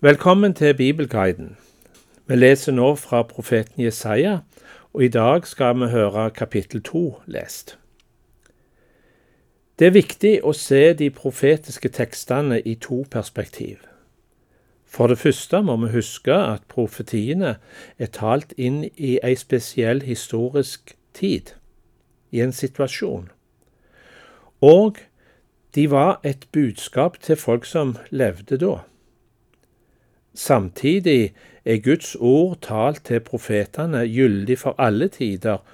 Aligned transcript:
Velkommen 0.00 0.54
til 0.54 0.74
Bibelguiden. 0.74 1.56
Vi 2.26 2.34
leser 2.36 2.72
nå 2.72 2.94
fra 2.94 3.22
profeten 3.22 3.82
Jesaja, 3.82 4.38
og 4.94 5.04
i 5.04 5.08
dag 5.08 5.46
skal 5.46 5.80
vi 5.80 5.86
høre 5.90 6.30
kapittel 6.30 6.82
to 6.82 7.16
lest. 7.26 7.78
Det 9.78 9.86
er 9.86 9.96
viktig 9.96 10.30
å 10.46 10.52
se 10.54 10.92
de 10.94 11.08
profetiske 11.10 11.88
tekstene 11.88 12.60
i 12.62 12.76
to 12.78 13.00
perspektiv. 13.10 13.80
For 14.86 15.10
det 15.10 15.18
første 15.18 15.62
må 15.66 15.74
vi 15.82 15.90
huske 15.96 16.36
at 16.36 16.62
profetiene 16.70 17.56
er 17.98 18.12
talt 18.14 18.54
inn 18.56 18.84
i 18.94 19.18
ei 19.18 19.34
spesiell 19.34 20.04
historisk 20.06 20.94
tid, 21.12 21.50
i 22.30 22.38
en 22.46 22.52
situasjon. 22.52 23.32
Og 24.62 25.02
de 25.74 25.90
var 25.90 26.20
et 26.22 26.46
budskap 26.52 27.18
til 27.18 27.36
folk 27.36 27.66
som 27.66 27.96
levde 28.10 28.60
da. 28.62 28.76
Samtidig 30.38 31.34
er 31.64 31.80
Guds 31.82 32.16
ord 32.20 32.60
talt 32.62 33.00
til 33.08 33.18
profetene 33.26 34.04
gyldig 34.06 34.54
for 34.60 34.74
alle 34.78 35.08
tider 35.10 35.64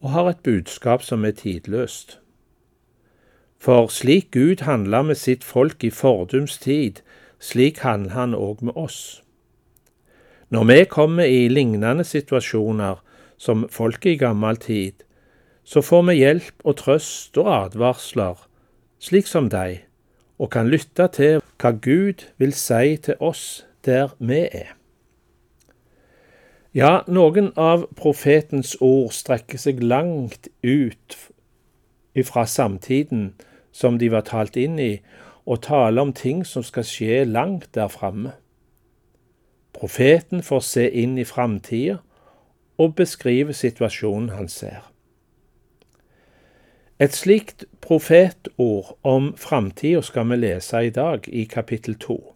og 0.00 0.10
har 0.10 0.28
et 0.30 0.38
budskap 0.46 1.02
som 1.04 1.26
er 1.28 1.34
tidløst. 1.36 2.18
For 3.60 3.92
slik 3.92 4.30
Gud 4.32 4.62
handla 4.64 5.02
med 5.02 5.20
sitt 5.20 5.44
folk 5.44 5.84
i 5.84 5.90
fordums 5.90 6.56
tid, 6.58 7.02
slik 7.38 7.82
handler 7.84 8.16
han 8.16 8.34
òg 8.34 8.64
med 8.64 8.72
oss. 8.80 9.20
Når 10.48 10.64
vi 10.72 10.78
kommer 10.84 11.28
i 11.28 11.44
lignende 11.48 12.04
situasjoner 12.04 13.04
som 13.36 13.68
folket 13.68 14.10
i 14.14 14.22
gammel 14.24 14.56
tid, 14.56 15.04
så 15.64 15.84
får 15.84 16.02
vi 16.08 16.16
hjelp 16.22 16.64
og 16.64 16.76
trøst 16.80 17.36
og 17.44 17.52
advarsler, 17.52 18.40
slik 18.98 19.28
som 19.28 19.52
deg, 19.52 19.84
og 20.38 20.50
kan 20.56 20.72
lytte 20.72 21.10
til 21.12 21.44
hva 21.60 21.76
Gud 21.76 22.24
vil 22.40 22.56
si 22.56 22.96
til 22.96 23.20
oss 23.20 23.66
der 23.84 24.14
vi 24.18 24.40
er. 24.50 24.74
Ja, 26.74 27.04
noen 27.06 27.52
av 27.54 27.86
profetens 27.94 28.74
ord 28.82 29.12
strekker 29.14 29.60
seg 29.62 29.82
langt 29.82 30.48
ut 30.66 31.18
ifra 32.18 32.46
samtiden 32.50 33.28
som 33.74 33.98
de 33.98 34.08
var 34.10 34.26
talt 34.26 34.58
inn 34.58 34.80
i, 34.82 34.96
og 35.46 35.62
taler 35.66 36.02
om 36.02 36.12
ting 36.16 36.42
som 36.46 36.64
skal 36.66 36.86
skje 36.88 37.22
langt 37.28 37.68
der 37.76 37.90
framme. 37.92 38.32
Profeten 39.74 40.42
får 40.42 40.66
se 40.66 40.88
inn 40.88 41.18
i 41.18 41.26
framtida 41.28 42.00
og 42.78 42.94
beskrive 42.98 43.54
situasjonen 43.54 44.32
han 44.34 44.48
ser. 44.48 44.82
Et 46.98 47.14
slikt 47.14 47.66
profetord 47.82 48.94
om 49.02 49.32
framtida 49.38 50.02
skal 50.02 50.30
vi 50.30 50.38
lese 50.42 50.86
i 50.86 50.90
dag, 50.94 51.26
i 51.28 51.44
kapittel 51.44 51.98
to. 51.98 52.33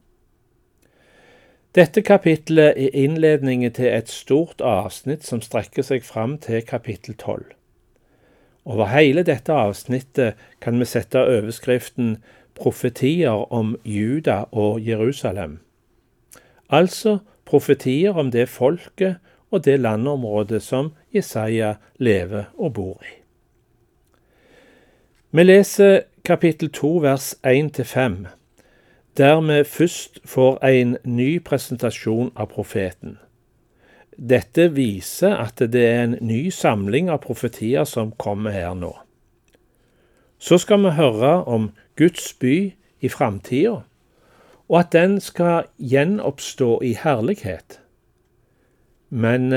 Dette 1.75 2.03
kapittelet 2.03 2.75
er 2.77 2.95
innledningen 2.97 3.73
til 3.73 3.91
et 3.93 4.09
stort 4.09 4.63
avsnitt 4.65 5.27
som 5.27 5.43
strekker 5.45 5.85
seg 5.85 6.05
fram 6.05 6.39
til 6.41 6.63
kapittel 6.65 7.15
tolv. 7.21 7.51
Over 8.65 8.89
hele 8.93 9.23
dette 9.23 9.53
avsnittet 9.53 10.37
kan 10.61 10.81
vi 10.81 10.89
sette 10.89 11.21
overskriften 11.21 12.17
Profetier 12.59 13.53
om 13.53 13.77
Juda 13.85 14.45
og 14.51 14.81
Jerusalem. 14.83 15.61
Altså 16.69 17.19
profetier 17.45 18.17
om 18.17 18.31
det 18.31 18.49
folket 18.49 19.17
og 19.51 19.65
det 19.65 19.79
landområdet 19.81 20.63
som 20.63 20.93
Jesaja 21.15 21.75
lever 21.97 22.51
og 22.59 22.75
bor 22.75 23.05
i. 23.05 23.15
Vi 25.31 25.45
leser 25.45 26.01
kapittel 26.25 26.73
to 26.73 26.97
vers 27.05 27.35
én 27.47 27.71
til 27.73 27.85
fem 27.85 28.27
der 29.19 29.41
vi 29.41 29.65
først 29.65 30.21
får 30.25 30.65
en 30.65 30.97
ny 31.05 31.39
presentasjon 31.45 32.31
av 32.37 32.53
profeten. 32.55 33.19
Dette 34.19 34.69
viser 34.75 35.35
at 35.39 35.59
det 35.59 35.85
er 35.87 36.01
en 36.05 36.17
ny 36.21 36.51
samling 36.51 37.11
av 37.11 37.23
profetier 37.23 37.87
som 37.87 38.13
kommer 38.19 38.55
her 38.55 38.75
nå. 38.75 38.93
Så 40.39 40.59
skal 40.59 40.83
vi 40.85 40.95
høre 40.95 41.45
om 41.45 41.71
Guds 41.99 42.33
by 42.35 42.73
i 43.01 43.09
framtida, 43.09 43.83
og 44.69 44.81
at 44.81 44.93
den 44.93 45.21
skal 45.21 45.67
gjenoppstå 45.79 46.81
i 46.83 46.95
herlighet. 46.99 47.81
Men 49.11 49.51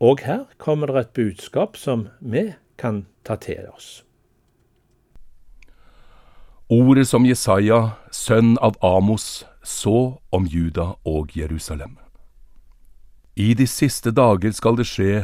òg 0.00 0.22
eh, 0.22 0.26
her 0.26 0.44
kommer 0.58 0.90
det 0.90 1.00
et 1.04 1.14
budskap 1.14 1.76
som 1.76 2.08
vi 2.20 2.52
kan 2.78 3.06
ta 3.24 3.36
til 3.36 3.66
oss. 3.74 4.07
Ordet 6.68 7.06
som 7.08 7.24
Jesaja, 7.24 7.94
sønn 8.12 8.58
av 8.60 8.74
Amos, 8.84 9.46
så 9.64 10.20
om 10.28 10.44
Juda 10.44 10.98
og 11.08 11.30
Jerusalem. 11.32 11.94
I 13.40 13.54
de 13.56 13.64
siste 13.64 14.10
dager 14.12 14.52
skal 14.52 14.76
det 14.76 14.84
skje 14.84 15.22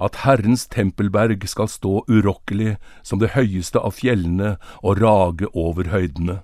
at 0.00 0.22
Herrens 0.22 0.62
tempelberg 0.72 1.44
skal 1.44 1.68
stå 1.68 2.06
urokkelig 2.08 2.78
som 3.04 3.20
det 3.20 3.34
høyeste 3.34 3.82
av 3.84 3.98
fjellene 3.98 4.54
og 4.80 5.02
rage 5.02 5.50
over 5.52 5.90
høydene. 5.92 6.38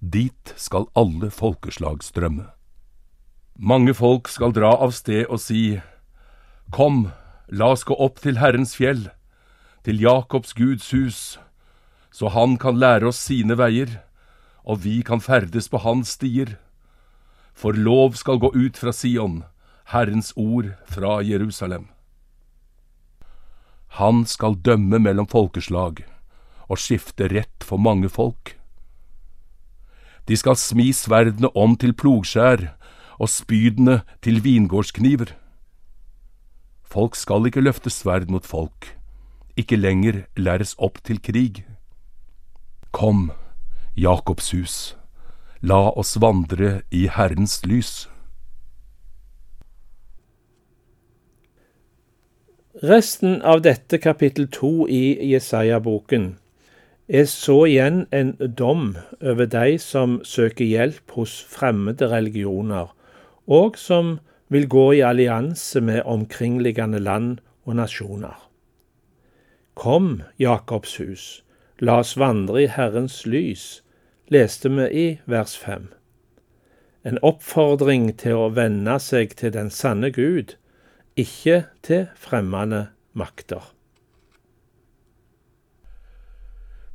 Dit 0.00 0.54
skal 0.56 0.88
alle 0.96 1.28
folkeslag 1.28 2.00
strømme. 2.06 2.46
Mange 3.60 3.92
folk 3.92 4.30
skal 4.32 4.54
dra 4.56 4.70
av 4.72 4.94
sted 4.96 5.26
og 5.28 5.42
si, 5.44 5.82
Kom, 6.72 7.10
la 7.52 7.74
oss 7.76 7.84
gå 7.84 7.92
opp 7.92 8.24
til 8.24 8.40
Herrens 8.40 8.72
fjell, 8.80 9.10
til 9.84 10.00
Jakobs 10.00 10.56
Guds 10.56 10.88
hus 10.96 11.36
så 12.10 12.30
han 12.34 12.56
kan 12.58 12.78
lære 12.80 13.10
oss 13.10 13.20
sine 13.28 13.56
veier, 13.58 14.00
og 14.64 14.82
vi 14.84 15.02
kan 15.02 15.20
ferdes 15.20 15.68
på 15.68 15.80
hans 15.84 16.16
stier. 16.18 16.56
For 17.54 17.72
lov 17.72 18.16
skal 18.20 18.40
gå 18.42 18.52
ut 18.54 18.76
fra 18.76 18.92
Sion, 18.92 19.42
Herrens 19.92 20.32
ord 20.36 20.74
fra 20.86 21.20
Jerusalem. 21.24 21.88
Han 23.96 24.26
skal 24.28 24.58
dømme 24.60 25.00
mellom 25.00 25.26
folkeslag 25.26 26.04
og 26.68 26.80
skifte 26.80 27.30
rett 27.32 27.64
for 27.64 27.80
mange 27.80 28.10
folk. 28.12 28.54
De 30.28 30.36
skal 30.36 30.58
smi 30.60 30.90
sverdene 30.92 31.48
om 31.56 31.72
til 31.80 31.94
plogskjær 31.96 32.66
og 33.16 33.30
spydene 33.32 34.02
til 34.22 34.42
vingårdskniver. 34.44 35.32
Folk 36.84 37.16
skal 37.16 37.48
ikke 37.48 37.64
løfte 37.64 37.90
sverd 37.92 38.28
mot 38.32 38.44
folk, 38.44 38.92
ikke 39.56 39.80
lenger 39.80 40.22
læres 40.36 40.74
opp 40.78 41.00
til 41.04 41.20
krig. 41.20 41.64
Kom, 42.90 43.32
Jakobs 43.96 44.52
hus, 44.52 44.96
la 45.60 45.90
oss 45.90 46.16
vandre 46.20 46.82
i 46.90 47.06
Herrens 47.12 47.60
lys. 47.66 48.08
Resten 52.82 53.42
av 53.42 53.60
dette 53.66 53.98
kapittel 53.98 54.46
to 54.54 54.86
i 54.88 55.18
Jesaja-boken 55.32 56.36
er 57.08 57.26
så 57.28 57.64
igjen 57.66 58.04
en 58.14 58.30
dom 58.38 58.94
over 59.20 59.48
de 59.50 59.78
som 59.82 60.20
søker 60.24 60.64
hjelp 60.64 61.16
hos 61.16 61.40
fremmede 61.42 62.08
religioner, 62.12 62.92
og 63.46 63.76
som 63.80 64.18
vil 64.48 64.68
gå 64.68 64.86
i 64.96 65.02
allianse 65.04 65.80
med 65.80 66.06
omkringliggende 66.06 67.00
land 67.02 67.40
og 67.66 67.76
nasjoner. 67.80 68.36
Kom, 69.74 70.22
Jakobs 70.38 70.96
hus, 71.02 71.26
La 71.80 72.00
oss 72.02 72.16
vandre 72.18 72.64
i 72.64 72.66
Herrens 72.66 73.20
lys, 73.22 73.84
leste 74.34 74.70
vi 74.72 74.86
i 74.90 75.06
vers 75.30 75.54
fem. 75.56 75.92
En 77.06 77.20
oppfordring 77.22 78.10
til 78.18 78.34
å 78.34 78.48
venne 78.50 78.96
seg 78.98 79.36
til 79.38 79.52
den 79.54 79.70
sanne 79.70 80.10
Gud, 80.10 80.56
ikke 81.14 81.68
til 81.86 82.08
fremmede 82.18 82.88
makter. 83.14 83.62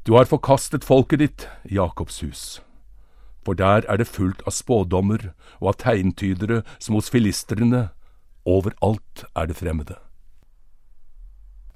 Du 0.03 0.17
har 0.17 0.27
forkastet 0.27 0.83
folket 0.83 1.23
ditt, 1.23 1.47
Jakobs 1.63 2.19
hus, 2.19 2.43
for 3.47 3.55
der 3.55 3.87
er 3.87 4.03
det 4.03 4.09
fullt 4.11 4.43
av 4.43 4.51
spådommer 4.51 5.29
og 5.61 5.71
av 5.71 5.79
tegntydere 5.85 6.59
som 6.75 6.99
hos 6.99 7.07
filistrene, 7.07 7.87
overalt 8.43 9.23
er 9.31 9.47
det 9.47 9.55
fremmede. 9.63 9.95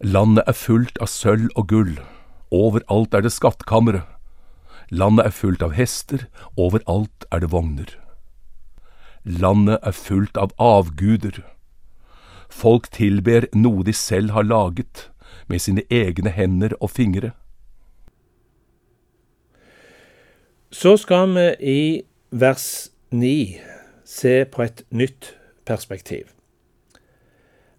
Landet 0.03 0.43
er 0.43 0.59
fullt 0.59 0.99
av 0.99 1.07
sølv 1.07 1.47
og 1.55 1.71
gull 1.71 1.95
Overalt 2.51 3.13
er 3.13 3.21
det 3.21 3.31
skattkamre. 3.31 4.03
Landet 4.89 5.25
er 5.25 5.35
fullt 5.35 5.63
av 5.63 5.73
hester, 5.75 6.27
overalt 6.55 7.25
er 7.31 7.43
det 7.43 7.51
vogner. 7.51 7.89
Landet 9.25 9.79
er 9.83 9.91
fullt 9.91 10.37
av 10.39 10.53
avguder. 10.57 11.41
Folk 12.47 12.87
tilber 12.95 13.49
noe 13.51 13.83
de 13.83 13.93
selv 13.93 14.31
har 14.31 14.47
laget, 14.47 15.09
med 15.47 15.59
sine 15.59 15.83
egne 15.91 16.31
hender 16.31 16.71
og 16.79 16.91
fingre. 16.91 17.33
Så 20.71 20.97
skal 20.97 21.35
vi 21.35 21.47
i 21.59 21.81
vers 22.31 22.89
9 23.11 23.59
se 24.05 24.45
på 24.45 24.63
et 24.63 24.83
nytt 24.91 25.35
perspektiv. 25.65 26.31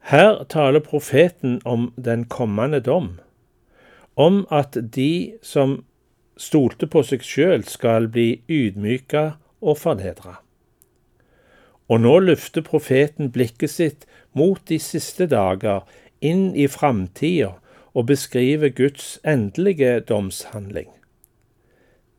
Her 0.00 0.44
taler 0.48 0.80
profeten 0.80 1.60
om 1.64 1.92
den 1.96 2.24
kommende 2.24 2.80
dom 2.80 3.18
om 4.18 4.42
at 4.50 4.74
de 4.94 5.38
som 5.42 5.78
stolte 6.38 6.88
på 6.90 7.04
seg 7.06 7.22
sjøl, 7.22 7.64
skal 7.66 8.08
bli 8.10 8.42
ydmyka 8.50 9.24
og 9.62 9.78
fornedra. 9.78 10.40
Og 11.88 12.02
nå 12.02 12.18
løfter 12.26 12.66
profeten 12.66 13.30
blikket 13.32 13.72
sitt 13.72 14.06
mot 14.36 14.60
de 14.68 14.78
siste 14.82 15.28
dager, 15.30 15.86
inn 16.20 16.50
i 16.58 16.66
framtida, 16.66 17.54
og 17.94 18.06
beskriver 18.10 18.68
Guds 18.74 19.16
endelige 19.26 20.00
domshandling. 20.06 20.90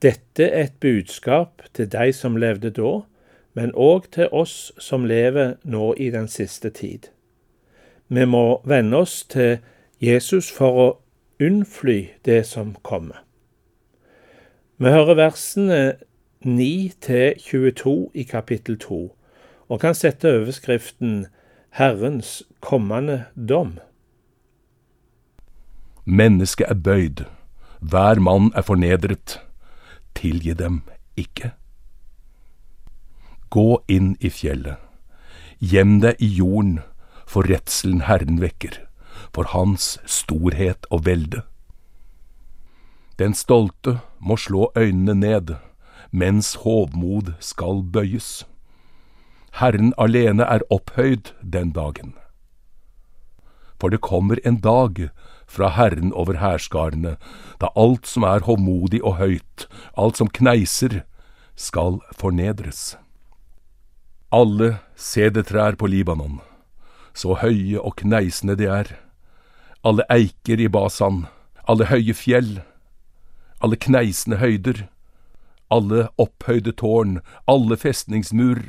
Dette 0.01 0.47
er 0.47 0.69
et 0.69 0.79
budskap 0.79 1.61
til 1.73 1.91
de 1.91 2.11
som 2.15 2.39
levde 2.39 2.71
da, 2.75 3.01
men 3.55 3.75
òg 3.75 4.09
til 4.15 4.31
oss 4.31 4.71
som 4.79 5.05
lever 5.07 5.57
nå 5.63 5.93
i 5.99 6.09
den 6.15 6.27
siste 6.31 6.71
tid. 6.71 7.11
Vi 8.07 8.25
må 8.25 8.61
venne 8.65 9.03
oss 9.03 9.21
til 9.27 9.59
Jesus 9.99 10.49
for 10.51 10.79
å 10.79 10.87
unnfly 11.39 12.09
det 12.25 12.45
som 12.47 12.75
kommer. 12.83 13.23
Vi 14.77 14.91
hører 14.91 15.15
versene 15.19 15.95
9 16.45 16.91
til 17.01 17.33
22 17.39 18.11
i 18.13 18.23
kapittel 18.23 18.77
2, 18.79 19.15
og 19.69 19.79
kan 19.79 19.95
sette 19.95 20.31
overskriften 20.31 21.25
Herrens 21.75 22.43
kommende 22.59 23.25
dom. 23.35 23.77
Mennesket 26.05 26.65
er 26.69 26.79
bøyd, 26.79 27.25
hver 27.79 28.19
mann 28.19 28.51
er 28.55 28.61
fornedret. 28.61 29.39
Tilgi 30.15 30.53
dem 30.53 30.81
ikke. 31.17 31.51
Gå 33.49 33.83
inn 33.87 34.15
i 34.19 34.29
fjellet, 34.29 34.79
gjem 35.59 35.99
deg 36.01 36.19
i 36.19 36.27
jorden, 36.39 36.79
for 37.27 37.45
redselen 37.45 38.01
Herren 38.07 38.41
vekker, 38.41 38.79
for 39.35 39.49
Hans 39.53 39.97
storhet 40.05 40.85
og 40.89 41.05
velde. 41.05 41.41
Den 43.19 43.33
stolte 43.33 43.99
må 44.19 44.37
slå 44.37 44.71
øynene 44.77 45.15
ned, 45.15 45.55
mens 46.11 46.55
hovmod 46.63 47.33
skal 47.39 47.83
bøyes. 47.83 48.45
Herren 49.59 49.93
alene 49.97 50.43
er 50.43 50.63
opphøyd 50.71 51.33
den 51.43 51.71
dagen. 51.71 52.13
For 53.79 53.89
det 53.89 54.01
kommer 54.01 54.39
en 54.45 54.59
dag 54.63 55.09
fra 55.47 55.69
Herren 55.75 56.13
over 56.13 56.37
hærskarene, 56.39 57.17
da 57.61 57.67
alt 57.75 58.07
som 58.07 58.23
er 58.23 58.45
hovmodig 58.45 59.03
og 59.03 59.17
høyt, 59.17 59.67
alt 59.97 60.17
som 60.17 60.29
kneiser, 60.29 61.01
skal 61.55 61.99
fornedres. 62.15 62.97
Alle 64.31 64.77
sedetrær 64.95 65.75
på 65.75 65.87
Libanon, 65.87 66.39
så 67.13 67.35
høye 67.41 67.81
og 67.81 67.97
kneisende 67.99 68.55
de 68.55 68.69
er, 68.69 68.95
alle 69.83 70.03
eiker 70.09 70.59
i 70.59 70.67
Basan, 70.67 71.25
alle 71.67 71.87
høye 71.87 72.13
fjell, 72.13 72.59
alle 73.63 73.79
kneisende 73.79 74.39
høyder, 74.41 74.87
alle 75.71 76.07
opphøyde 76.17 76.73
tårn, 76.75 77.19
alle 77.47 77.77
festningsmur, 77.77 78.59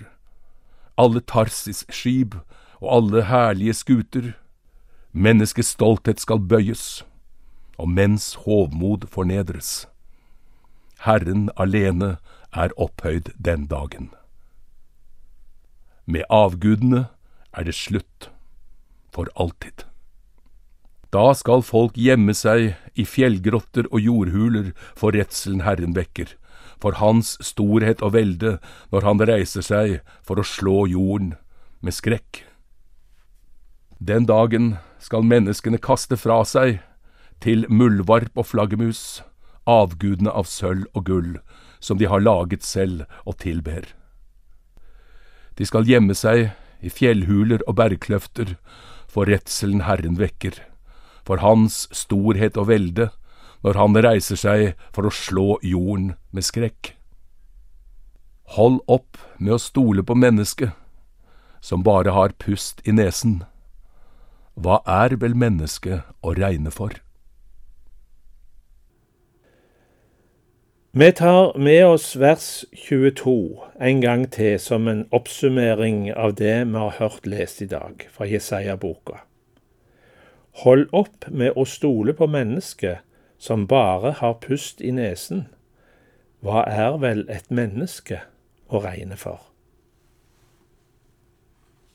alle 1.00 1.20
Tarsis-skip 1.20 2.36
og 2.80 2.88
alle 2.96 3.24
herlige 3.30 3.74
skuter. 3.74 4.32
Menneskets 5.12 5.74
stolthet 5.74 6.20
skal 6.20 6.38
bøyes, 6.38 7.02
og 7.78 7.88
menns 7.88 8.34
hovmod 8.44 9.08
fornedres. 9.08 9.88
Herren 11.00 11.48
alene 11.56 12.18
er 12.52 12.74
opphøyd 12.76 13.32
den 13.38 13.66
dagen. 13.66 14.10
Med 16.04 16.28
avgudene 16.30 17.06
er 17.52 17.64
det 17.64 17.74
slutt, 17.74 18.30
for 19.10 19.26
alltid. 19.34 19.89
Da 21.10 21.32
skal 21.34 21.64
folk 21.66 21.96
gjemme 21.98 22.36
seg 22.38 22.76
i 22.94 23.04
fjellgrotter 23.08 23.88
og 23.90 23.98
jordhuler 24.04 24.70
for 24.98 25.16
redselen 25.16 25.64
Herren 25.66 25.96
vekker, 25.96 26.36
for 26.78 27.00
Hans 27.02 27.34
storhet 27.42 28.02
og 28.06 28.14
velde 28.14 28.58
når 28.94 29.06
Han 29.08 29.24
reiser 29.32 29.66
seg 29.66 29.98
for 30.22 30.38
å 30.38 30.46
slå 30.46 30.84
jorden 30.92 31.34
med 31.82 31.96
skrekk. 31.98 32.44
Den 33.98 34.28
dagen 34.30 34.76
skal 35.02 35.26
menneskene 35.26 35.82
kaste 35.82 36.16
fra 36.16 36.44
seg, 36.46 36.78
til 37.40 37.64
muldvarp 37.72 38.36
og 38.36 38.46
flaggermus, 38.46 39.22
avgudene 39.64 40.30
av 40.30 40.46
sølv 40.48 40.86
og 40.94 41.06
gull, 41.08 41.30
som 41.80 41.98
de 41.98 42.06
har 42.06 42.22
laget 42.22 42.62
selv 42.62 43.06
og 43.24 43.40
tilber. 43.40 43.88
De 45.56 45.66
skal 45.66 45.88
gjemme 45.88 46.14
seg 46.14 46.52
i 46.84 46.92
fjellhuler 46.92 47.64
og 47.66 47.80
bergkløfter, 47.80 48.54
for 49.10 49.26
redselen 49.26 49.82
Herren 49.88 50.20
vekker, 50.20 50.54
for 51.26 51.43
Hans 51.44 51.87
storhet 51.93 52.56
og 52.56 52.69
velde, 52.69 53.11
når 53.62 53.76
Han 53.76 53.96
reiser 53.96 54.40
seg 54.40 54.72
for 54.94 55.06
å 55.06 55.14
slå 55.14 55.58
jorden 55.62 56.14
med 56.32 56.46
skrekk. 56.46 56.94
Hold 58.56 58.81
opp 58.90 59.20
med 59.38 59.55
å 59.55 59.62
stole 59.62 60.02
på 60.02 60.17
mennesket, 60.19 60.72
som 61.61 61.84
bare 61.87 62.17
har 62.17 62.34
pust 62.40 62.81
i 62.88 62.94
nesen. 62.96 63.43
Hva 64.56 64.81
er 64.88 65.14
vel 65.20 65.37
mennesket 65.38 66.02
å 66.25 66.34
regne 66.34 66.72
for? 66.75 66.96
Vi 70.93 71.12
tar 71.14 71.58
med 71.58 71.84
oss 71.87 72.16
vers 72.19 72.64
22 72.75 73.32
en 73.78 74.00
gang 74.02 74.25
til 74.26 74.56
som 74.58 74.88
en 74.90 75.05
oppsummering 75.14 76.08
av 76.11 76.34
det 76.34 76.56
vi 76.66 76.82
har 76.82 76.96
hørt 76.99 77.28
lest 77.31 77.62
i 77.62 77.69
dag 77.70 78.02
fra 78.11 78.26
Jesaja-boka. 78.26 79.23
Hold 80.52 80.88
opp 80.93 81.29
med 81.29 81.56
å 81.56 81.64
stole 81.64 82.12
på 82.17 82.26
mennesket 82.26 83.06
som 83.38 83.67
bare 83.67 84.12
har 84.19 84.41
pust 84.43 84.81
i 84.81 84.91
nesen. 84.91 85.47
Hva 86.44 86.64
er 86.69 86.99
vel 87.00 87.25
et 87.31 87.50
menneske 87.50 88.23
å 88.69 88.82
regne 88.85 89.17
for? 89.17 89.50